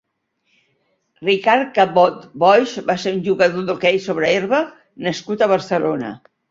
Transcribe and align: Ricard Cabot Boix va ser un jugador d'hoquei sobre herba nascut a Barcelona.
Ricard 1.27 1.69
Cabot 1.75 2.17
Boix 2.45 2.73
va 2.89 2.97
ser 3.05 3.15
un 3.19 3.23
jugador 3.31 3.69
d'hoquei 3.71 4.05
sobre 4.11 4.35
herba 4.41 4.67
nascut 5.09 5.45
a 5.49 5.55
Barcelona. 5.57 6.17